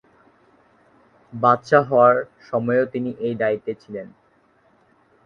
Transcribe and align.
বাদশাহ 1.33 1.83
হওয়ার 1.89 2.15
সময়ও 2.49 2.85
তিনি 2.93 3.09
এই 3.19 3.35
দায়িত্বে 3.41 3.73
ছিলেন। 3.81 4.07